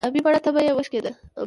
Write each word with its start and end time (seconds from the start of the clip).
ـ 0.01 0.05
ابۍ 0.07 0.19
مړه 0.25 0.39
تبه 0.45 0.61
يې 0.65 0.71
وشکېده. 0.75 1.11